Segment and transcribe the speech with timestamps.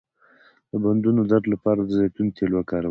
[0.69, 2.79] د بندونو درد لپاره د زیتون تېل وکاروئ